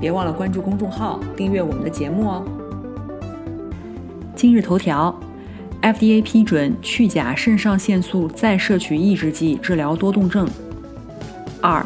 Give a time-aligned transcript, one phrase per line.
[0.00, 2.42] 别忘了关注公众号，订阅我们的节目哦。
[4.34, 5.14] 今日头条
[5.82, 10.48] ：FDA 批准去甲肾上腺素再摄取抑制剂治疗多动症。
[11.60, 11.84] 二，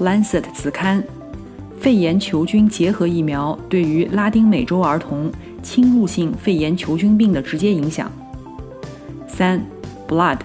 [0.04, 1.04] 《Lancet》子刊：
[1.78, 5.30] 肺炎球菌结合疫苗对于拉丁美洲儿童
[5.62, 8.10] 侵入性肺炎球菌病的直接影响。
[9.28, 9.64] 三，
[10.12, 10.38] 《Blood》：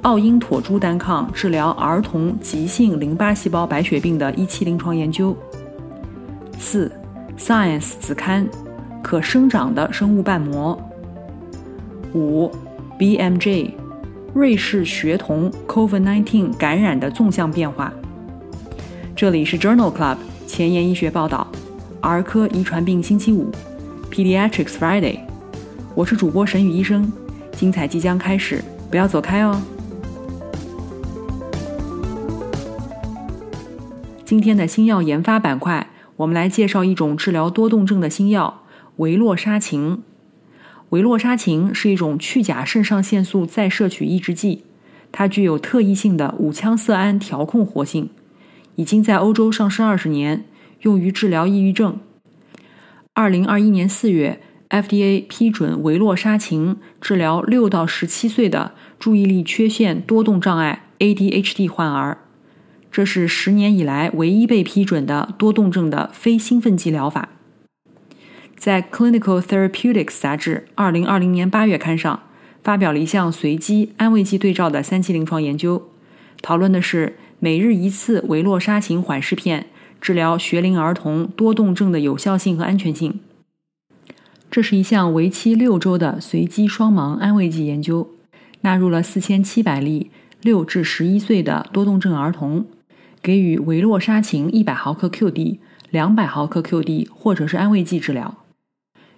[0.00, 5.36] 奥因妥珠单抗治疗儿童急性淋巴细胞白血病的一期临床研究。
[6.62, 6.88] 四
[7.36, 8.48] ，Science 子刊，
[9.02, 10.80] 可生长的生物瓣膜。
[12.14, 12.48] 五
[12.96, 13.72] ，BMJ，
[14.32, 17.92] 瑞士学童 COVID-19 感染的纵向变化。
[19.16, 21.48] 这里是 Journal Club 前沿医学报道，
[22.00, 23.50] 儿科遗传病星期五
[24.08, 25.18] ，Pediatrics Friday。
[25.96, 27.12] 我是主播沈宇医生，
[27.56, 29.60] 精彩即将开始，不要走开哦。
[34.24, 35.84] 今天的新药研发板块。
[36.22, 38.62] 我们来介绍一种治疗多动症的新药
[38.96, 39.98] 维洛沙嗪。
[40.90, 44.62] 维洛沙嗪是一种去甲肾上腺素再摄取抑制剂，
[45.10, 48.10] 它具有特异性的五羟色胺调控活性，
[48.76, 50.44] 已经在欧洲上市二十年，
[50.82, 51.98] 用于治疗抑郁症。
[53.14, 62.18] 二零二一年四月，FDA 批准维洛沙嗪治疗六到十七岁的注意力缺陷多动障碍 （ADHD） 患儿。
[62.92, 67.30] 这是十年以来唯一被批准的多动症的非兴奋剂疗法。
[68.54, 72.22] 在《Clinical Therapeutics》杂志二零二零年八月刊上，
[72.62, 75.88] 发表了一项随机安慰剂对照的三期临床研究，
[76.42, 83.18] 讨论的是每日一次维洛沙嗪缓释片治疗学龄儿童多动症的有效性和安全性。
[84.50, 88.10] 这是一项为期六周的随机双盲安慰剂研究，
[88.60, 90.10] 纳入了四千七百例
[90.42, 92.66] 六至十一岁的多动症儿童。
[93.22, 95.58] 给予维洛沙嗪一百毫克 QD、
[95.90, 98.38] 两百毫克 QD 或者是安慰剂治疗。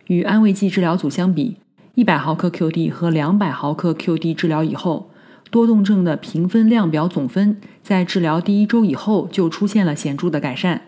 [0.09, 1.56] 与安慰剂治疗组相比，
[1.94, 5.10] 一百毫克 QD 和两百毫克 QD 治疗以后，
[5.50, 10.82] 多动症的评分量表总分在治疗第一周以后就出现了显著的改善。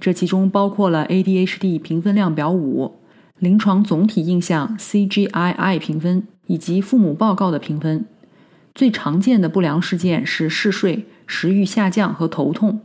[0.00, 2.96] 这其中包括了 ADHD 评分量表五、
[3.38, 8.06] 临床总体印象 CGI-I 评分以及父母报告的评分。
[8.74, 11.04] 最常见的不良事件是嗜睡。
[11.26, 12.80] 食欲下降和头痛。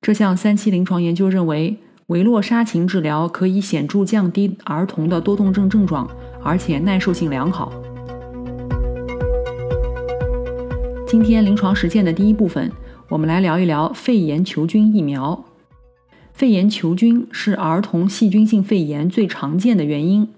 [0.00, 6.08] 这项三期临床研究认为，维洛沙嗪治疗可以显著降低儿童的多动症症状，
[6.42, 7.72] 而且耐受性良好。
[11.06, 12.70] 今天临床实践的第一部分，
[13.08, 15.44] 我们来聊一聊肺炎球菌疫苗。
[16.32, 20.28] 肺炎球菌是儿童细菌性肺炎最常见的原因，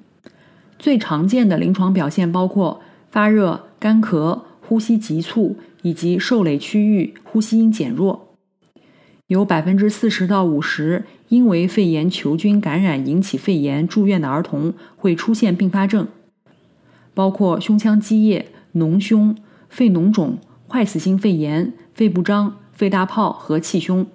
[0.79, 2.81] 最常见的临床表现包括
[3.11, 5.56] 发热、干咳、呼吸急促。
[5.82, 8.36] 以及受累区域呼吸音减弱，
[9.28, 16.06] 有百分之四十到五十因为肺炎球菌感染引起肺炎住院的儿童会出现并发症，
[17.14, 19.34] 包括胸腔积液、脓胸、
[19.70, 20.36] 肺脓肿、
[20.69, 24.06] 坏死性肺炎、肺不张、肺大泡和气胸。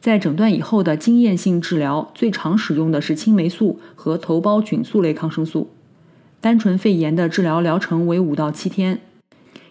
[0.00, 5.70] 在诊断以后的经验性治疗，最常使用的是青霉素和头孢菌素类抗生素。
[6.40, 8.98] 单纯肺炎的治疗疗程为五到七天。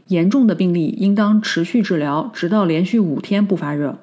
[0.08, 4.00] 严重的病例应当持续治疗，直到连续五天不发热。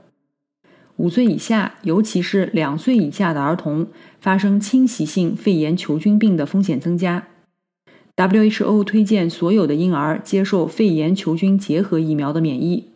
[0.96, 3.86] 五岁以下，尤其是两岁以下的儿童，
[4.20, 7.26] 发生侵袭性肺炎球菌病的风险增加。
[8.16, 12.90] WHO 推荐所有的婴儿接受肺炎球菌结合疫苗的免疫，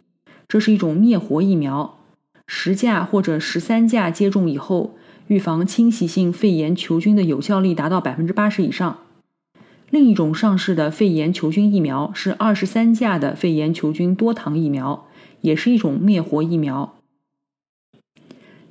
[0.47, 1.99] 这是一种灭活疫苗。
[2.47, 4.97] 十价或者十三价接种以后，
[5.29, 8.99] 预防侵袭性肺炎球菌的有效力达到百分之八十以上。
[9.95, 15.07] 另一种上市的肺炎球菌疫苗是二十三价的肺炎球菌多糖疫苗，
[15.43, 16.97] 也是一种灭活疫苗。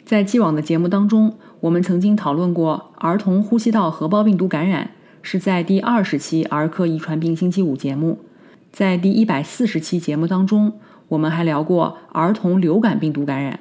[0.04, 4.92] 在既往的节目当中，我们曾经讨论过儿童呼吸道合胞病毒感染，
[5.22, 8.20] 是在第二十期儿科遗传病星期五节目。
[8.74, 10.74] 在第一百四十期节目当中，
[11.08, 13.58] 我们还聊过儿童流感病毒感染。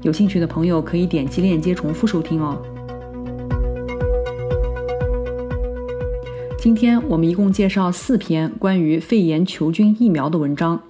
[0.00, 2.77] 有兴趣的朋友可以点击链接重复收听哦。
[6.60, 10.82] 今天我们一共介绍四篇关于肺炎球菌疫苗的文章。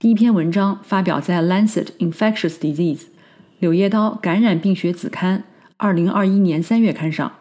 [0.00, 2.98] 第一篇文章发表在《Lancet Infectious Disease》
[3.60, 5.44] 柳叶刀感染病学子刊，
[5.76, 7.32] 二零二一年三月刊上。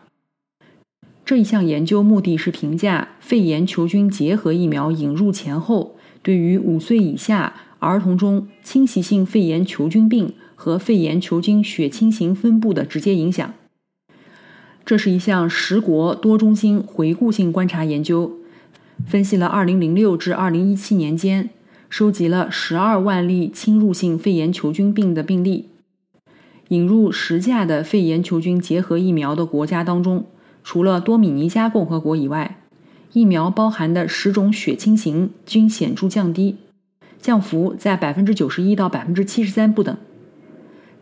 [1.26, 13.52] 这一项研究目的是评价肺炎球菌结合疫苗引入前后对于五岁以下儿童中侵袭性肺炎球菌病和肺炎球菌血清型分布的直接影响。
[14.86, 18.34] 这是一项十国多中心回顾性观察研究，
[19.08, 21.50] 分析了二零零六至二零一七年间
[21.90, 25.70] 收集了十二万例侵入性肺炎球菌病的病例。
[26.68, 30.26] 引入十价的肺炎球菌结合疫苗的国家当中。
[30.64, 32.60] 除了多米尼加共和国以外，
[33.14, 36.58] 疫苗包含的十种血清型均显著降低，
[37.20, 39.96] 降幅在百分之九十一到百分之七十三不等。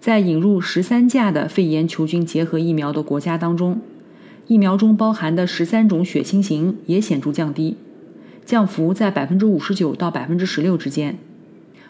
[0.04, 3.80] 在引入十三价的肺炎球菌结合疫苗的国家当中，
[4.48, 7.78] 疫苗中包含的十三种血清型也显著降低，
[8.46, 11.18] 降幅在百分之五十九到百分之十六之间。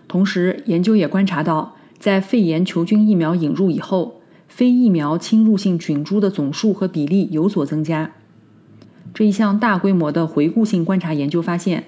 [0.07, 4.19] 同时，研究也观察到，在肺炎球菌疫苗引入以后。
[4.48, 8.12] 非疫苗侵入性菌株的总数和比例有所增加。
[9.12, 11.86] 这一项大规模的回顾性观察研究发现，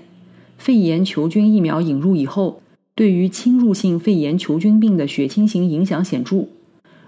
[0.58, 2.64] 肺炎球菌疫苗引入以后，
[2.98, 6.48] 对于侵入性肺炎球菌病的血清型影响显著，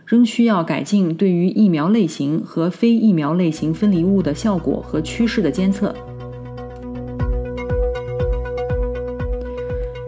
[0.06, 5.96] 仍需要改进对于疫苗类型和非疫苗类型分离物的效果和趋势的监测。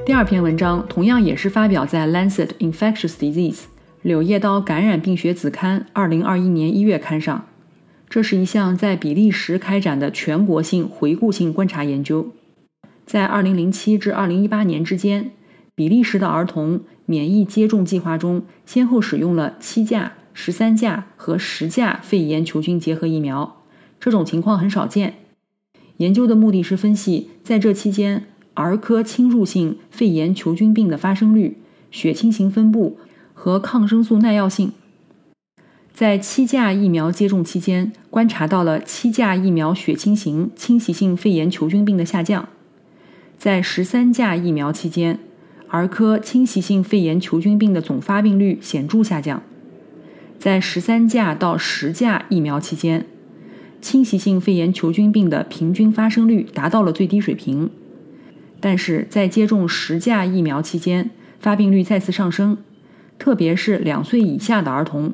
[0.05, 3.53] 第二篇文章同样也是发表在《Lancet Infectious Disease》。
[4.01, 7.45] 《柳叶刀感染病学子刊》二零二一年一月刊上，
[8.09, 12.27] 这是一项在比利时开展的全国性回顾性观察研究。
[13.05, 15.31] 在二零零七至二零一八年之间，
[15.79, 23.61] 比利时的儿童免疫接种计划中先后使用了七价、十三价和十价肺炎球菌结合疫苗。
[23.97, 25.13] 这种情况很少见。
[25.95, 31.55] 研究的目的是分析在这期间儿科侵入性肺炎球菌病的发生率、
[31.89, 32.97] 血清型分布。
[33.33, 34.73] 和抗生素耐药性，
[35.93, 42.49] 在七价疫苗接种期间，观察到了七价疫苗血清型侵袭性肺炎球菌病的下降。
[43.37, 45.17] 在十三价疫苗期间，
[45.69, 49.43] 儿科侵袭性肺炎球菌病的总发病率显著下降。
[50.39, 53.05] 在十三价到十价疫苗期间，
[53.81, 57.69] 侵袭性肺炎球菌病的平均发生率达到了最低水平。
[58.59, 62.57] 但是在接种十价疫苗期间，发病率再次上升。
[63.17, 65.13] 特别是两岁以下的儿童，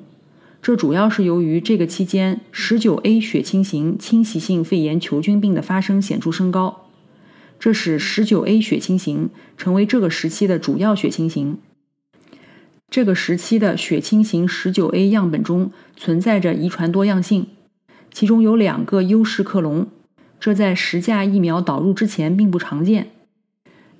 [0.61, 6.84] 这主要是由于这个期间十九 A 血清型侵袭性肺炎球菌病的发生显著升高，
[7.65, 11.57] 这使十九 A 血清型成为这个时期的主要血清型。
[12.91, 17.47] 这个时期的血清型十九 A 样本中存在着遗传多样性，
[18.13, 19.87] 其中有两个优势克隆，
[20.39, 23.07] 这在十价疫苗导入之前并不常见。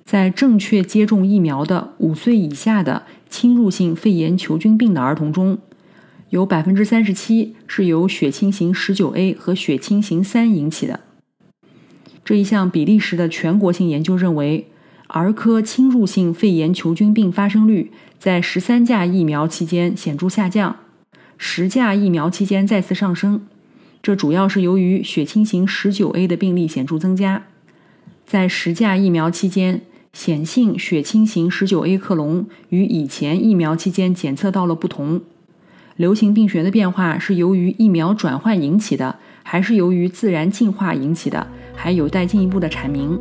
[0.04, 5.58] 在正确接种疫苗的五岁以下的侵入性肺炎球菌病的儿童中，
[6.30, 11.00] 有百分之三十七是由血清型十九 A 和血清型三引起的。
[12.26, 14.66] 这一项比利时的全国性研究认为，
[15.06, 20.74] 儿科侵入性肺炎球菌病发生率在十三价疫苗期间显著下降，
[21.38, 23.46] 十价疫苗期间再次上升。
[24.02, 27.44] 这主要是由于血清型十九 A 的病例显著增加，
[28.26, 29.82] 在十价疫苗期间。
[30.12, 35.20] 显性血清型十九 A 克隆与以前疫苗期间检测到了不同。
[35.96, 43.20] 流行病学的变化是由于疫苗转换引起的，还是由于自然进化引起的，还有待进一步的阐明。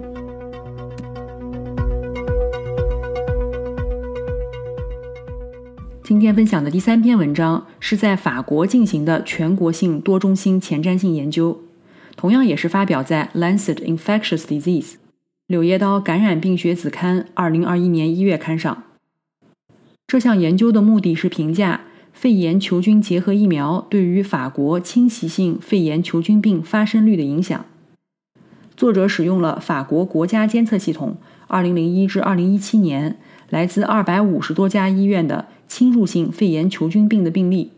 [6.02, 11.62] 今天分享的第三篇文章是在法国进行的全国性多中心前瞻性研究，
[12.16, 14.84] 同样也是发表在《Lancet Infectious Disease》。
[15.48, 18.84] 《柳叶刀感染病学子刊》二零二一年一月刊上，
[20.08, 21.82] 这项研究的目的是评价
[22.14, 27.66] 肺炎球菌结合疫苗对于法国侵袭性肺炎球菌病发生率的影响。
[28.78, 31.16] 作者使用了法国国家监测系统
[31.48, 33.18] 二零零一至二零一七年
[33.50, 37.72] 来自二百五十多家医院的侵入性肺炎球菌病的病例，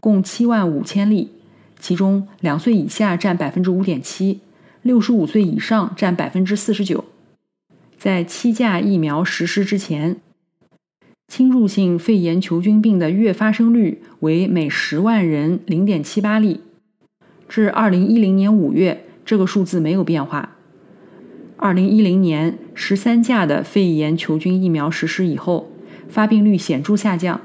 [0.00, 1.30] 共七万五千例，
[1.78, 4.40] 其中两岁以下占百分之五点七。
[4.82, 7.04] 六十五岁以上占百分之四十九。
[7.98, 10.16] 在七价疫苗实施之前，
[11.26, 16.60] 侵入性肺炎球菌病的月发生率为每十万人零点七八例。
[17.48, 20.56] 至二零一零年五月，这个数字没有变化。
[21.58, 25.70] 二零一零年十三价的肺炎球菌疫苗实施以后，
[26.08, 27.42] 发病率显著下降。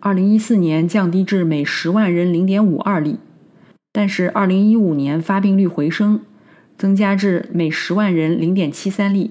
[0.00, 3.18] 二零一四年降低至每十万人零点五二例，
[3.92, 6.22] 但是二零一五年发病率回升。
[6.76, 9.30] 增加至每十万人零点七三例，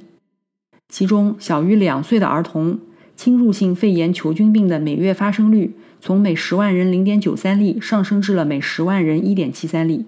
[0.88, 2.80] 其中小于两岁的儿童
[3.18, 10.06] 侵入性肺炎球菌病的每月发生率从每十万人零点九三例上升至了每十万人一点七三例。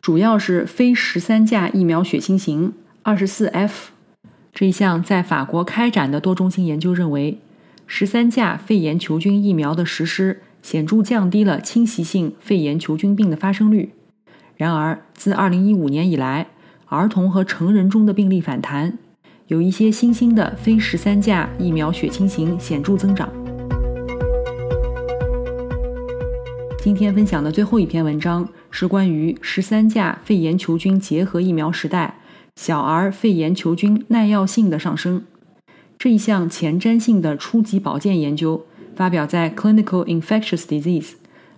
[0.00, 3.90] 主要是非十三价疫苗血清型二十四 F。
[4.52, 7.38] 这一项在法国开展的多中心研究认为，
[7.86, 13.90] 十三价肺炎球菌疫苗的实施显著降低了侵袭性肺炎球菌病的发生率。
[14.56, 16.48] 然而，自二零一五年以来，
[16.86, 18.98] 儿童和成人中的病例反弹，
[19.46, 23.28] 有一些新兴的非十三价疫苗血清型显著增长。
[26.80, 32.16] 今天分享的最后一篇文章是关于十三价肺炎球菌结合疫苗时代。
[32.56, 35.22] 小儿肺炎球菌耐药性的上升，
[35.96, 41.10] 这一项前瞻性的初级保健研究发表在《Clinical Infectious Disease》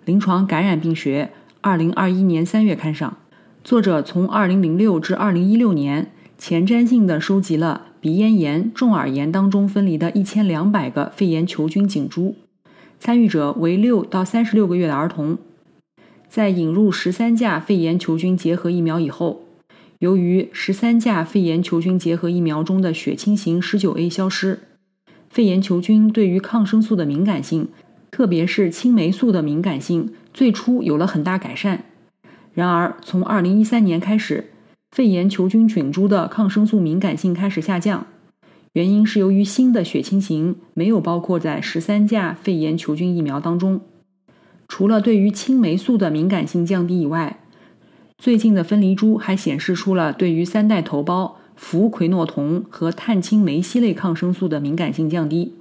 [0.04, 1.30] 临床感染病学
[1.62, 3.16] 二零二一年三月刊上。
[3.64, 12.34] 作者从二零零六至二零一六年前瞻性的收集了鼻咽炎、中耳炎当中分离的一千两百个肺炎球菌颈株，
[12.98, 15.38] 参与者为六到三十六个月的儿童，
[16.30, 19.42] 在引入十三价肺炎球菌结合疫苗以后。
[19.98, 24.60] 由于十三价肺炎球菌结合疫苗中的血清型十九 A 消失，
[25.28, 27.66] 肺炎球菌对于抗生素的敏感性，
[28.12, 31.84] 特别是青霉素的敏感性，最初有了很大改善。
[32.54, 34.50] 然而，从二零一三年开始，
[34.92, 38.06] 肺炎球菌菌株的抗生素敏感性开始下降。
[38.74, 43.80] 原因是由于新的血清型没有包括在十三价肺炎球菌疫苗当中。
[44.70, 47.40] 除了对于青霉素的敏感性降低以外，
[48.16, 55.54] 最近的分离株还显示出了对于三代头孢、氟喹诺酮和碳青霉烯类抗生素的敏感性降低。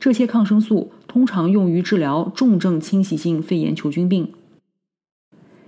[0.00, 4.32] 这些抗生素通常用于治疗重症侵袭性肺炎球菌病。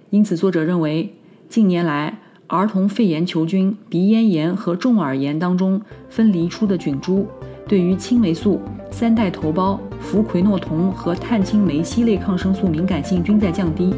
[0.09, 1.15] 因此，作者认为，
[1.51, 7.27] 近年来儿童肺炎球菌、鼻咽炎和中耳炎当中分离出的菌株，
[7.69, 8.59] 对于青霉素、
[8.91, 13.95] 三代头孢、氟喹诺酮和碳青霉烯类抗生素敏感性均在降低。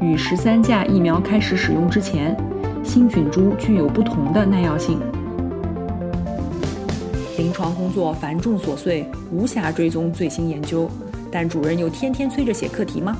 [0.00, 2.36] 与十三价疫苗开始使用之前，
[2.84, 4.98] 新菌株具有不同的耐药性。
[7.38, 10.90] 临床工作繁重琐碎，无暇追踪最新研究，
[11.30, 13.16] 但主任又天天催着写课题吗？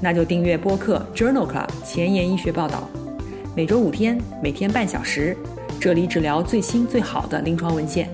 [0.00, 2.88] 那就订阅播客 Journal Club 前沿医学报道，
[3.54, 5.36] 每周五天，每天半小时，
[5.78, 8.08] 这里只聊最新最好的临床文献。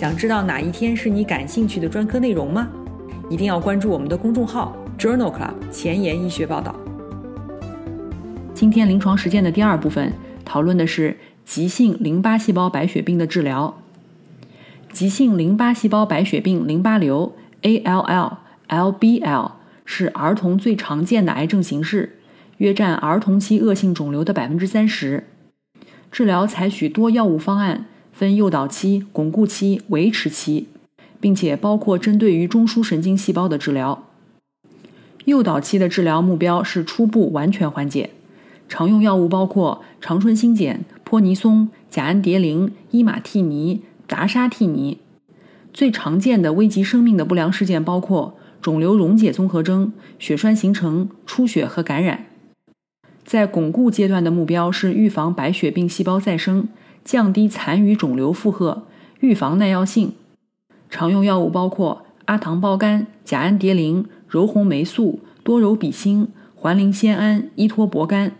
[0.00, 2.66] 想知道哪一天是你感兴趣的专科内容吗？
[3.28, 6.74] 一定要关注我们的公众号 Journal Club 前沿医学报道。
[8.54, 10.10] 今天临床实践的第二部分
[10.42, 13.78] 讨论的是急性淋巴细胞白血病的治疗。
[14.90, 18.36] 急性淋巴细胞白血病淋巴瘤 （ALL、
[18.70, 19.50] LBL）
[19.84, 22.20] 是儿童最常见的癌症形式，
[22.56, 25.24] 约占儿童期恶性肿瘤的百分之三十。
[26.10, 27.84] 治疗采取多药物方案，
[28.20, 30.66] 分诱导期、巩固期、维持期，
[31.20, 34.04] 并且包括针对于中枢神经细胞的治疗。
[35.24, 38.10] 诱导期的治疗目标是初步完全缓解。
[38.68, 44.98] 常用药物包括长春新碱、泼尼松、甲氨蝶呤、伊马替尼、达沙替尼。
[45.72, 52.26] 最常见的危及生命的不良事件包括肿瘤溶解综合征、血栓形成、出血和感染。
[53.24, 56.68] 在巩固阶段的目标是预防白血病细胞再生，
[57.04, 58.84] 降低残余肿瘤负荷，
[59.20, 60.12] 预防耐药性。
[60.88, 68.32] 常用药物包括阿糖胞苷、甲氨蝶呤、柔红霉素、多柔比星、环磷酰胺、依托泊苷。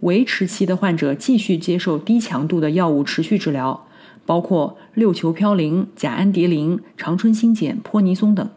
[0.00, 3.86] 维持期的患者继续接受低强度的药物持续治疗，
[4.26, 8.50] 包括六球嘌呤、甲氨蝶呤、长春新碱、泼尼松等。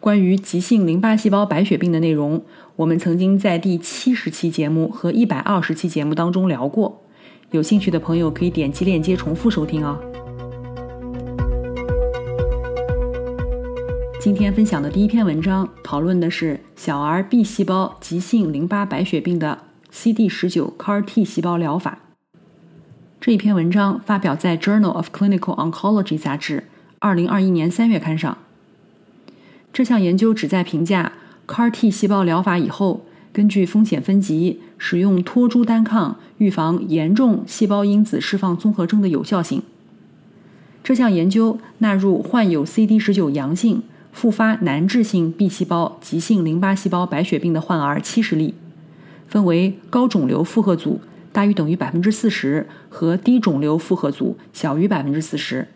[0.00, 2.42] 关于急性淋巴细胞白血病的内容，
[2.76, 7.02] 我们曾经在第七十期节目和一百二十期节目当中聊过，
[7.50, 9.98] 有兴趣的朋友可以点击链接重复收听哦。
[14.20, 19.58] 今天分享的第一篇文章讨论的是小儿 B 细胞急性淋巴白血病的。
[19.88, 22.00] CD 十九 CAR T 细胞疗法
[23.18, 26.64] 这一篇文章发表在《Journal of Clinical Oncology》杂志，
[26.98, 28.36] 二零二一年三月刊上。
[29.76, 31.12] 这项研究旨在评价
[31.46, 39.60] CAR T 细胞疗法以后，根据风险分级使用托珠单抗预防严重细胞因子释放综合征的有效性。
[40.82, 43.82] 这项研究纳入患有 CD 十九阳性
[44.14, 48.54] 复发难治性 B 细胞急性淋巴细胞白血病的患儿七十例。
[49.28, 51.02] 分为高肿瘤负荷组
[51.32, 55.68] 大于等于百分之四十和低肿瘤负荷组小于百分之四十。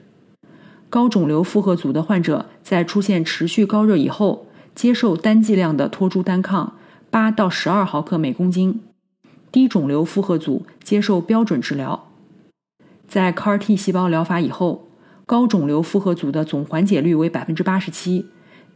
[0.91, 6.77] 高肿瘤负荷组的患者在出现持续高热以后，接受单剂量的托珠单抗
[7.11, 8.81] 八到十二毫克每公斤；
[9.53, 12.09] 低肿瘤负荷组接受标准治疗。
[13.07, 14.89] 在 CAR T 细胞疗法以后，
[15.25, 18.27] 高肿瘤复合组的总缓解率为百分之八十七，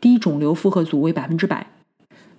[0.01, 1.67] 低肿瘤复合组为百分之百。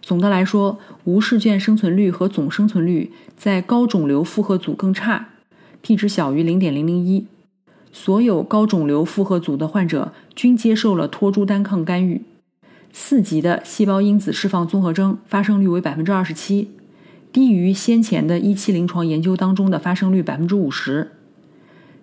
[0.02, 5.28] 总的来说，无试卷生存率和总生存率在高肿瘤复合组更差
[5.82, 7.28] ，p 值小于零点零零一。
[7.98, 12.24] 所有高肿瘤复合组的患者均接受了托珠单抗干预。
[12.92, 16.72] 四级的细胞因子释放综合征发生率为百分之二十七，
[17.32, 21.12] 低于先前的一期临床研究当中的发生率百分之五十。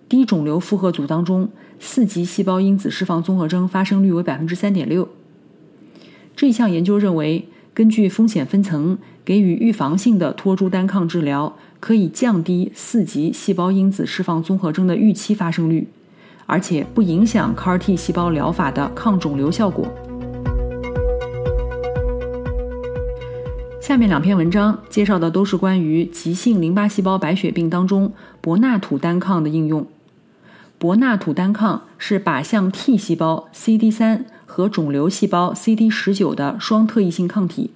[0.09, 5.07] 低肿瘤复合组当中，四级细胞因子释放综合征发生率为百分之三点六。
[6.35, 11.55] 这项研究认为，根据风险分层给予预防性的托珠单抗治疗。
[11.83, 15.85] 可以降低四级细胞因子释放综合征的预期发生率，
[16.45, 19.85] 而且不影响 CAR-T 细胞疗法的抗肿瘤效果。
[23.81, 29.85] 下面两篇文章介绍的都是关于急性淋巴细胞白血病当中博纳土单抗的应用。
[30.77, 37.71] 博纳土单抗是靶向 T 细胞 CD3 和肿瘤细胞 CD19 的双特异性抗体，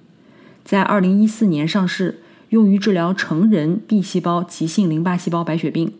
[0.64, 2.22] 在2014年上市。
[2.50, 5.92] 用于治疗成人 B 细胞急性淋巴细胞白血病。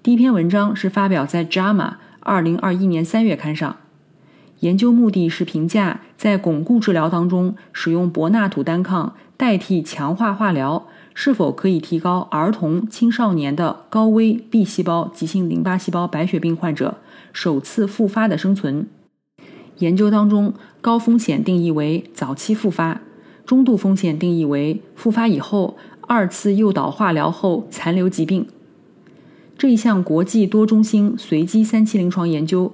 [0.00, 1.74] 第一篇文章是发表在《JAMA》
[2.20, 3.76] 二零二一年三月刊上。
[4.60, 16.98] 研究目的是评价在巩固治疗当中使用博纳土单抗代替强化化疗是否可以提高儿童、青少年的高危 B 细胞急性淋巴细胞白血病患者
[17.32, 18.86] 首次复发的生存。
[19.78, 23.00] 研究当中，高风险定义为早期复发。
[23.46, 28.46] 中度风险定义为复发以后二次诱导化疗后残留疾病。
[29.56, 32.72] 这一项国际多中心随机三期临床研究，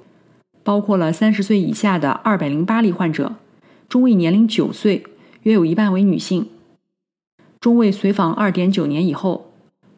[0.63, 3.35] 包括了三十岁以下的二百零八例患者，
[3.87, 5.03] 中位年龄九岁，
[5.43, 6.47] 约有一半为女性。
[7.59, 9.51] 中位随访二点九年以后，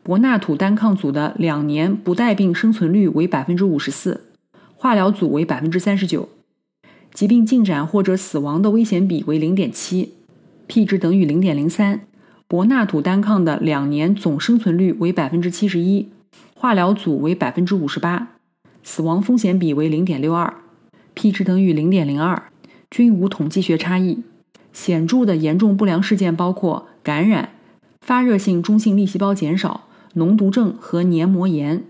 [0.04, 4.26] 博纳土单抗组的两年不带病生存率为百分之五十四，
[4.76, 6.28] 化疗组为百分之三十九，
[7.14, 10.14] 疾病进展或者死亡的危险比为零点七。
[10.68, 12.02] P 值等于零点零三，
[12.48, 16.10] 博纳土单抗的两年总生存率为百分之七十一，
[16.56, 18.30] 化疗组为百分之五十八，
[18.82, 20.54] 死亡风险比为零点六二
[21.14, 22.50] ，P 值等于零点零二，
[22.90, 24.24] 均无统计学差异。
[24.72, 27.50] 显著的严重不良事件包括感染、
[28.02, 31.84] 发热性中性粒细胞减少、脓毒症和黏膜炎。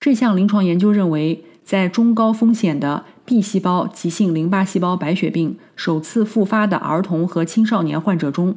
[0.00, 8.56] 这项临床研究认为，在中高风险的 B 细胞急性淋巴细胞白血病首次复发的儿童和青少年患者中，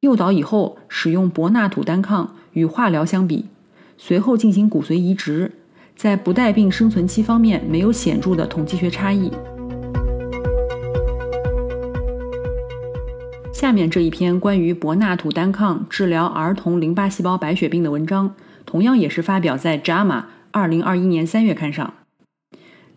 [0.00, 3.46] 诱导以后使用博纳土单抗与化疗相比，
[3.96, 5.52] 随后进行骨髓移植，
[5.94, 9.30] 在不带病生存期方面没有显著的统计学差异。
[13.52, 18.34] 下面这一篇关于博纳土单抗治疗儿童淋巴细胞白血病的文章，
[18.66, 20.06] 同样也是发表在《JAMA》
[20.50, 21.94] 二零二一年三月刊上。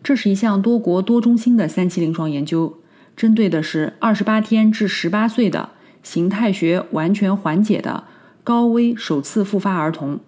[0.06, 2.78] 这是一项多国多中心的三期临床研究，
[3.16, 5.70] 针对的是二十八天至十八岁的
[6.04, 8.04] 形态学完全缓解的
[8.44, 10.20] 高危首次复发儿童。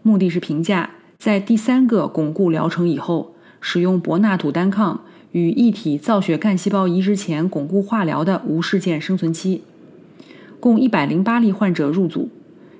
[0.00, 0.88] 目的是评价
[1.18, 9.62] 在第三个巩固疗程以后，使用博纳土单抗与异体造血干细胞移植前巩固化疗的无事件生存期。
[10.58, 12.30] 共一百零八例患者入组，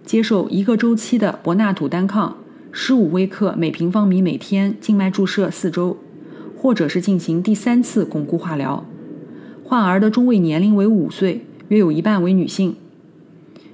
[0.03, 2.39] 接受一个周期的博纳土单抗，
[2.73, 5.99] 十五微克每平方米每天，静脉注射四周。
[6.59, 8.85] 或者是进行第三次巩固化疗，
[9.65, 12.75] 患儿的中位年龄为五岁，约有一半为女性。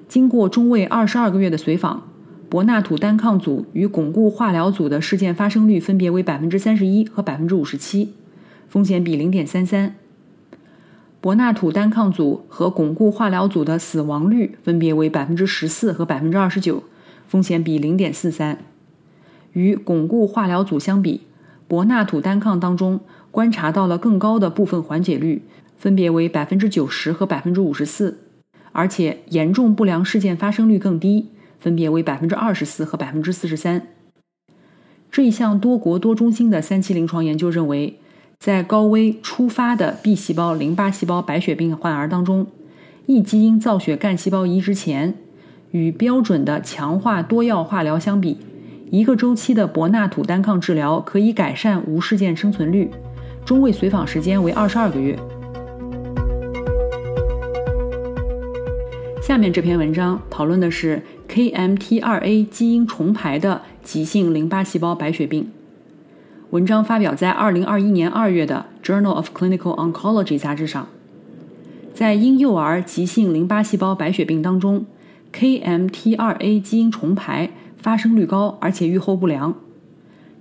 [0.06, 2.06] 经过中位二十二个月的随访，
[2.50, 8.12] 博纳土单抗组与巩固化疗组的事件发生率分别为百分之三十一和百分之五十七，
[8.68, 9.94] 风险比零点三三。
[11.22, 16.82] 博纳土单抗组和巩固化疗组的死亡率分别为百分之十四和百分之二十九，
[17.26, 18.58] 风险比零点四三。
[19.54, 21.22] 与巩固化疗组相比。
[21.74, 23.00] 博纳土单抗当中
[23.32, 25.42] 观察到了更高的部分缓解率，
[25.76, 28.20] 分别为百分之九十和百分之五十四，
[28.70, 33.88] 而且严重不良事件发生率更低，分别为百分之二十四和百分之四十三。
[35.10, 37.98] 这一项多国多中心的三期临床研究认为，
[38.38, 42.46] 在高危初发的 B 细胞淋巴细胞白血病患儿当中，
[43.06, 45.14] 异基因造血干细胞移植前，
[45.72, 48.38] 与标准的强化多药化疗相比。
[48.94, 52.88] 一个周期的博纳土单抗治疗可以改善无事件生存率，
[53.44, 55.18] 中位随访时间为二十二个月。
[59.20, 65.50] 下面这篇文章讨论的是 KMT2A 基因重排的急性淋巴细胞白血病。
[66.50, 70.86] 文章发表在二零二一年二月的《Journal of Clinical Oncology》杂志上。
[71.92, 74.86] 在婴幼儿急性淋巴细胞白血病当中
[75.32, 77.50] ，KMT2A 基因重排。
[77.84, 79.54] 发生率高，而且预后不良。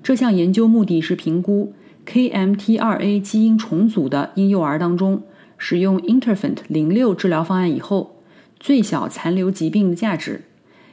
[0.02, 1.74] 这项研究目的是评估
[2.06, 5.24] KMT2A 基因重组的婴幼儿当中，
[5.58, 8.16] 使用 Interfont 零六治疗方案以后，
[8.62, 10.44] 最小残留疾病的价值，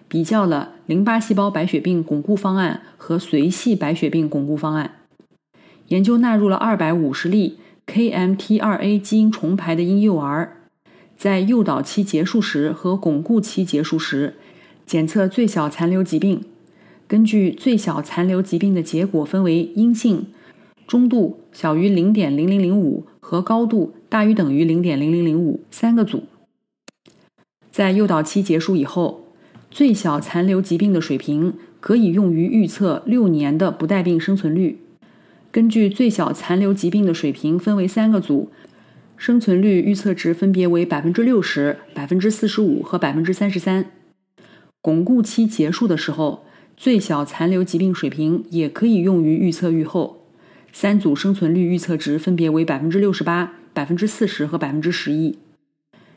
[0.09, 4.97] 比较了淋巴细胞白血病巩固方案和髓系白血病巩固方案。
[5.87, 10.57] 研究纳入了二百五十例 KMT2A 基因重排的婴幼儿，
[11.17, 14.35] 在诱导期结束时和巩固期结束时，
[14.91, 16.43] 检测最小残留疾病。
[17.07, 20.27] 根据最小残留疾病的结果，分为阴性、
[20.85, 26.25] 中度小于零点零零零五和高度大于等于零点零零零五三个组。
[27.71, 29.29] 在诱导期结束以后，
[29.71, 34.81] 最小残留疾病的水平可以用于预测六年的不带病生存率。
[35.53, 38.51] 根据最小残留疾病的水平分为三个组，
[39.17, 43.93] 生存率预测值分别为百分之六十、百分之四十五和百分之三十三。
[44.81, 46.45] 巩固期结束的时候。
[46.83, 50.25] 最小残留疾病水平也可以用于预测预后。
[50.73, 55.39] 三组生存率预测值分别为百分之六十八、百分之四十和百分之十一。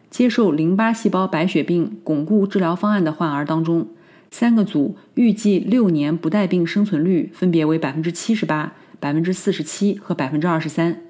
[0.10, 3.90] 接受淋巴细胞白血病巩固治疗方案的患儿当中，
[4.32, 11.02] 三个组预计六年不带病生存率分别为百分之七十八、百分之四十七和百分之二十三。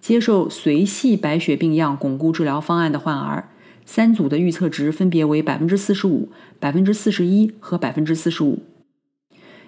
[0.00, 3.48] 接受髓系白血病样巩固治疗方案的患儿，
[3.86, 6.28] 三组的预测值分别为百分之四十五、
[6.60, 8.58] 百分之四十一和百分之四十五。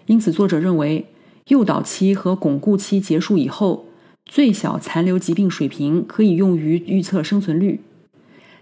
[0.07, 1.07] 因此，作者认为，
[1.46, 3.87] 诱导期和巩固期结束以后，
[4.26, 7.81] 最小残留疾病水平可以用于预测生存率。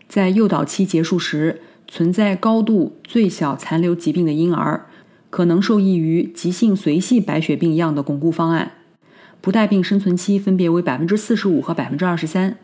[0.06, 4.86] 在诱导期结束时，存在高度最小残留疾病的婴儿，
[5.30, 8.72] 可能受益于急性髓系白血病样的巩固方案。
[9.40, 12.58] 不带病生存期分别为百分之四十五和百分之二十三。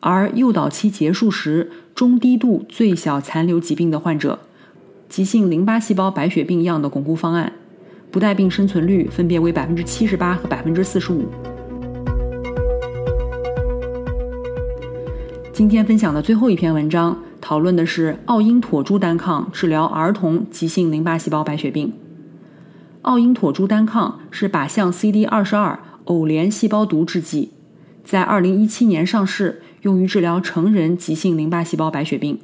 [0.00, 4.40] 而诱导期结束时，中低度最小残留疾病的患者，
[5.08, 7.52] 急性淋巴细胞白血病样的巩固方案。
[8.10, 11.26] 不带病生存率分别为百分之七十八和百分之四十五。
[15.52, 21.92] 今天分享的最后一篇文章，讨论的是奥因妥珠单抗治疗儿童急性淋巴细胞白血病。
[23.02, 27.50] 奥因妥珠单抗是靶向 CD 二十二偶联细胞毒制剂，
[28.02, 32.38] 在二零一七年上市，用于治疗成人急性淋巴细胞白血病。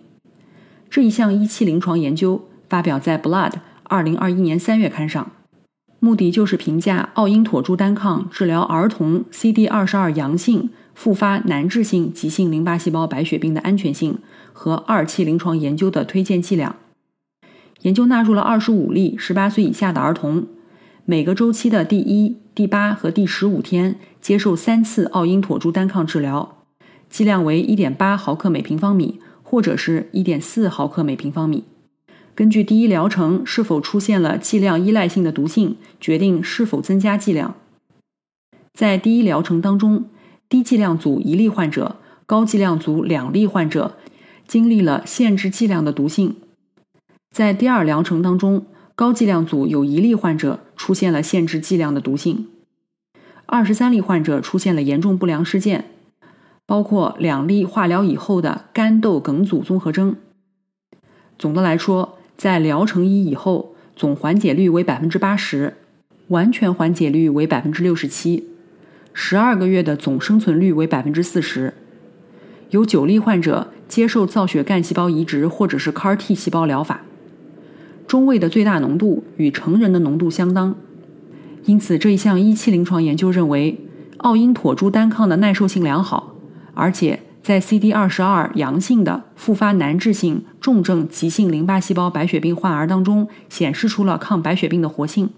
[0.91, 3.51] 这一项一期临床研究发表在《Blood》
[3.85, 5.33] 二零二一年三月刊上。
[5.99, 14.19] 目的就是评价奥因妥珠单抗治疗儿童 CD 二十二阳性复发难治性急性淋巴细胞白血病的安全性
[14.53, 16.77] 和二期临床研究的推荐剂量。
[17.83, 20.47] 研究纳入了二十五例十八岁以下的儿童，
[21.07, 26.60] 每个周期的第一、第八和第十五天接受三次奥因妥珠单抗治疗，
[27.11, 31.65] 剂量为一点八毫克每平方米或者是一点四毫克每平方米。
[32.35, 37.57] 根据第一疗程是否出现了剂量依赖性的毒性，决定是否增加剂量。
[38.73, 40.07] 在第一疗程当中，
[40.49, 43.99] 低剂量组一例患者、高剂量组两例患者
[44.47, 46.37] 经历了限制剂量的毒性。
[47.31, 52.47] 在第二疗程当中，高剂量组有一例患者出现了限制剂量的毒性，
[53.47, 55.91] 二十三例患者出现了严重不良事件，
[56.71, 60.15] 包括两例化疗以后的肝窦梗阻综合征。
[61.37, 65.75] 总的来说，在疗程一以后，总缓解率为百分之八十，
[66.29, 68.45] 完全缓解率为百分之六十七，
[69.13, 71.75] 十二个月的总生存率为百分之四十。
[72.71, 77.01] 有九例患者接受造血干细胞移植或者是 CAR-T 细胞疗法，
[78.07, 80.77] 中位的最大浓度与成人的浓度相当。
[81.65, 83.81] 因此，这一项一期临床研究认为，
[84.19, 86.30] 奥因妥珠单抗的耐受性良好，
[86.81, 87.21] 而且。
[87.43, 95.31] 在 CD 二十二阳性的复发难治性重症急性淋巴细胞白血病患儿当中，显示出了抗白血病的活性。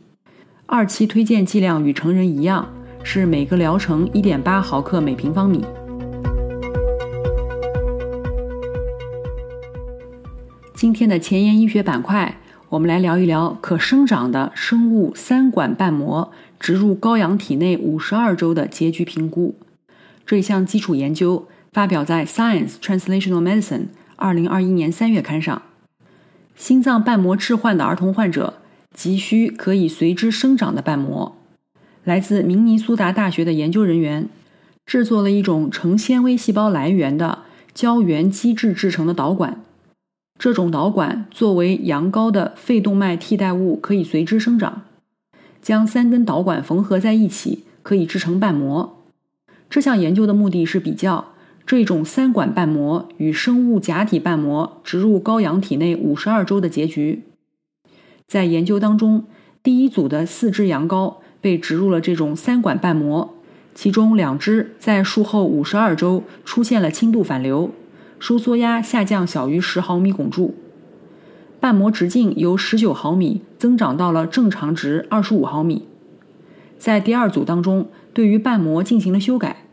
[0.66, 2.68] 二期推荐剂量与成人一样，
[3.04, 5.64] 是每个疗程一点八毫克每平方米。
[10.74, 19.54] 今天的前沿医学板块，我们来聊一聊可生长的生物三管瓣膜植入羔羊体内五十二周的结局评估。
[20.26, 21.46] 这一项基础研究。
[21.72, 23.78] 发表在《Science Translational Medicine》
[24.16, 25.62] 二零二一年三月刊上。
[26.54, 28.58] 心脏瓣膜置换的儿童患者
[28.94, 31.34] 急需可以随之生长的瓣膜。
[32.04, 34.28] 来自明尼苏达大学的研究人员
[34.84, 37.38] 制作了一种成纤维细胞来源的
[37.72, 39.62] 胶原基质制成的导管。
[40.38, 44.82] 这种导管作为羊羔的肺动脉替代物，可以随之生长。
[45.62, 49.01] 将三根导管缝合在一起，可以制成瓣膜。
[49.72, 51.28] 这项研究的目的是比较。
[51.64, 57.22] 这种三管瓣膜与生物假体瓣膜植入羔羊体内五十二周的结局，
[58.28, 59.24] 在研究当中，
[59.62, 63.32] 第一组的四只羊羔被植入了这种三管瓣膜，
[63.74, 67.70] 其中两只在术后五十二周出现了轻度反流，
[68.18, 70.54] 收缩压下降小于十毫米汞柱，
[71.58, 75.86] 瓣膜直径由十九毫米增长到了正常值二十五毫米。
[76.76, 79.64] 在第二组当中，对于瓣膜进行了修改，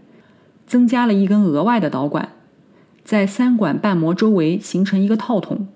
[0.65, 2.29] 增加了一根额外的导管，
[3.03, 5.67] 在三管瓣膜周围形成一个套筒，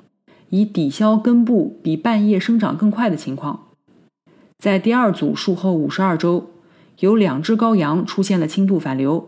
[0.50, 3.68] 以抵消根部比瓣叶生长更快的情况。
[4.60, 6.52] 在第二组术后五十二周，
[7.00, 9.28] 有两只羔羊出现了轻度反流，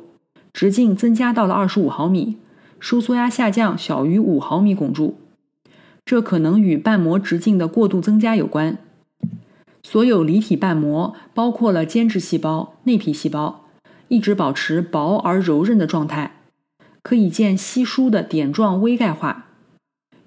[0.53, 2.37] 直径增加到了二十五毫米，
[2.79, 5.17] 收缩压下降小于五毫米汞柱，
[6.05, 8.77] 这可能与瓣膜直径的过度增加有关。
[9.87, 13.65] 所有离体瓣膜包括了间质细胞、内皮细胞，
[14.07, 16.37] 一直保持薄而柔韧的状态，
[17.03, 19.45] 可以见稀疏的点状微钙化。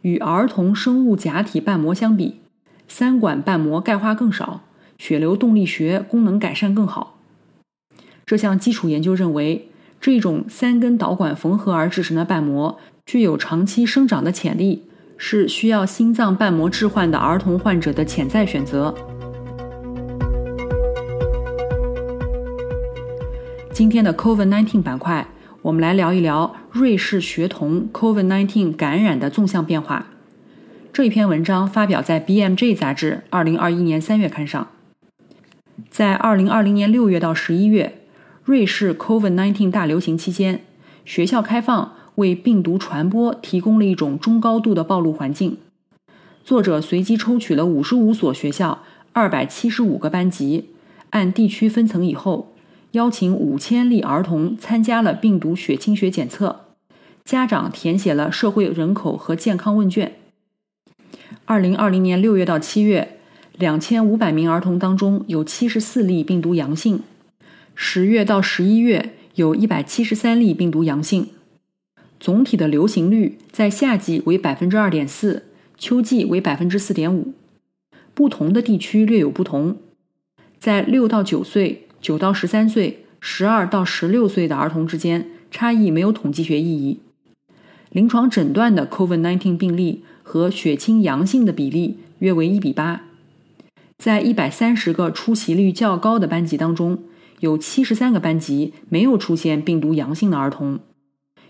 [0.03, 2.37] 与儿童生物假体瓣膜相比，
[2.87, 4.61] 三管瓣膜钙化更少。
[4.97, 7.19] 血流动力学功能改善更好。
[8.25, 9.69] 这项基础研究认为，
[10.01, 14.85] 这种三根导管缝合而制成的瓣膜具有长期生长的潜力，
[15.17, 18.95] 是需要心脏瓣膜置换的儿童患者的潜在选择。
[23.79, 25.29] 今天的 COVID-19 板块，
[25.63, 30.09] 我们来聊一聊瑞士学童 COVID-19 感染的纵向变化。
[30.93, 34.67] 这一篇文章发表在 BMJ 杂志2021年3月刊上。
[35.89, 38.01] 在二零二零年六月到十一月，
[38.43, 40.65] 瑞士 COVID-19 大流行期间，
[41.05, 45.57] 学校开放为病毒传播提供了一种中高度的暴露环境。
[46.43, 50.71] 作者随机抽取了五十五所学校、二百七十五个班级，
[51.11, 52.53] 按地区分层以后，
[52.93, 56.65] 邀请五千例儿童参加了病毒血清学检测，
[57.25, 60.17] 家长填写了社会人口和健康问卷。
[61.45, 63.15] 二零二零年六月到七月。
[63.59, 67.03] 两千五百名儿童当中有七十四例病毒阳性，
[67.75, 71.31] 十月到十一月有一百七十三例病毒阳性，
[72.21, 75.47] 总体的流行率在夏季为百分之二点四，
[75.77, 77.33] 秋季为百分之四点五，
[78.15, 79.77] 不同的地区略有不同。
[80.61, 87.01] 在六到九岁、九到十三岁、十二到十六岁的儿童之间，差异没有统计学意义。
[87.91, 93.03] 临床诊断的 COVID-19 病例和血清阳性的比例约为一比八。
[93.97, 96.99] 在一百三十个出席率较高的班级当中，
[97.41, 100.79] 有七十三个班级没有出现病毒阳性的儿童，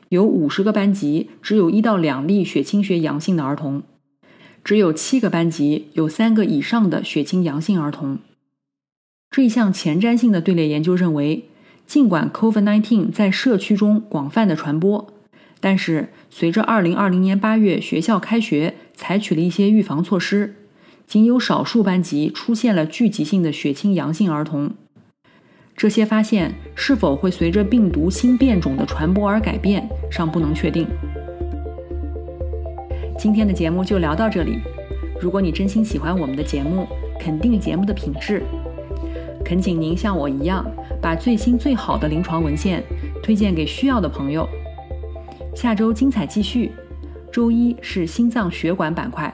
[0.08, 3.82] 有五十个班级只有一到两例血清学阳性的儿童，
[4.64, 8.18] 只有七个班级有三个以上的血清阳性儿童。
[9.31, 11.45] 这一项前瞻性的队列研究认为，
[11.87, 15.07] 尽管 COVID-19 在社区中广泛的传播，
[15.61, 20.55] 但是随着二零二零年八月学校开学，采取了一些预防措施。
[21.07, 24.73] 仅有少数班级出现了聚集性的血清阳性儿童，
[25.75, 30.87] 这些发现是否会随着病毒新变种的传播而改变，尚不能确定。
[33.19, 34.59] 今天的节目就聊到这里。
[35.19, 36.87] 如果你真心喜欢我们的节目，
[37.19, 38.43] 肯定节目的品质，
[39.44, 40.64] 恳请您像我一样，
[41.01, 42.83] 把最新最好的临床文献
[43.22, 44.46] 推荐给需要的朋友。
[45.55, 46.72] 下周精彩继续，
[47.33, 49.33] 周一是心脏血管板块。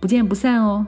[0.00, 0.86] 不见不散哦。